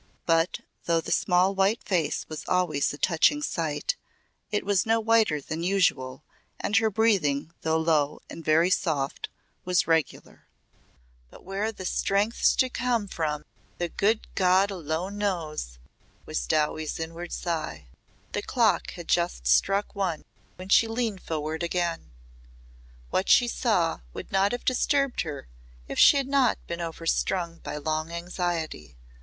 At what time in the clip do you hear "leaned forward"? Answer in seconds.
20.87-21.61